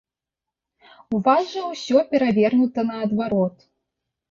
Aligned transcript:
У 1.17 1.19
вас 1.27 1.43
жа 1.51 1.67
ўсё 1.73 1.97
перавернута 2.15 2.89
наадварот. 2.91 3.55